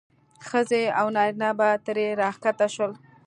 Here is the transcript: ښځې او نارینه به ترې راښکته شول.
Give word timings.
ښځې 0.47 0.83
او 0.99 1.07
نارینه 1.15 1.49
به 1.59 1.69
ترې 1.85 2.05
راښکته 2.21 2.67
شول. 2.75 2.91